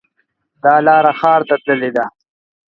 [0.63, 2.05] دا لاره ښار ته تللې ده